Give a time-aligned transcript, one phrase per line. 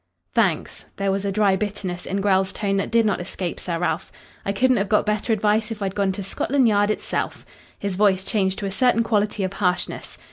[0.33, 4.11] "Thanks." There was a dry bitterness in Grell's tone that did not escape Sir Ralph.
[4.43, 7.45] "I couldn't have got better advice if I'd gone to Scotland Yard itself."
[7.77, 10.17] His voice changed to a certain quality of harshness.